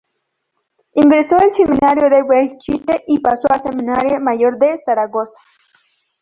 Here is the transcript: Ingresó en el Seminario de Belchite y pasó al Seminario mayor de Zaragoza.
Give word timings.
Ingresó 0.95 1.35
en 1.37 1.43
el 1.43 1.51
Seminario 1.51 2.09
de 2.09 2.23
Belchite 2.23 3.03
y 3.05 3.19
pasó 3.19 3.47
al 3.53 3.61
Seminario 3.61 4.19
mayor 4.19 4.57
de 4.57 4.75
Zaragoza. 4.79 5.39